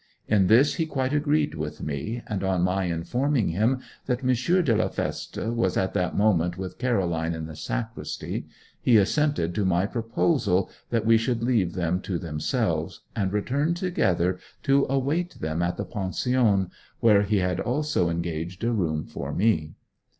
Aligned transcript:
In 0.27 0.47
this 0.47 0.73
he 0.73 0.87
quite 0.87 1.13
agreed 1.13 1.53
with 1.53 1.83
me, 1.83 2.23
and 2.25 2.43
on 2.43 2.63
my 2.63 2.85
informing 2.85 3.49
him 3.49 3.81
that 4.07 4.23
M. 4.23 4.33
de 4.63 4.75
la 4.75 4.87
Feste 4.87 5.37
was 5.53 5.77
at 5.77 5.93
that 5.93 6.17
moment 6.17 6.57
with 6.57 6.79
Caroline 6.79 7.35
in 7.35 7.45
the 7.45 7.55
sacristy, 7.55 8.47
he 8.81 8.97
assented 8.97 9.53
to 9.53 9.63
my 9.63 9.85
proposal 9.85 10.71
that 10.89 11.05
we 11.05 11.19
should 11.19 11.43
leave 11.43 11.73
them 11.73 12.01
to 12.01 12.17
themselves, 12.17 13.01
and 13.15 13.31
return 13.31 13.75
together 13.75 14.39
to 14.63 14.87
await 14.89 15.35
them 15.35 15.61
at 15.61 15.77
the 15.77 15.85
pension, 15.85 16.71
where 16.99 17.21
he 17.21 17.37
had 17.37 17.59
also 17.59 18.09
engaged 18.09 18.63
a 18.63 18.71
room 18.71 19.05
for 19.05 19.31
me. 19.31 19.75